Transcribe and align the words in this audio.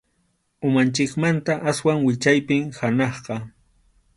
Umanchikmanta 0.69 1.53
aswan 1.73 1.99
wichaypim 2.05 2.65
hanaqqa. 2.79 3.35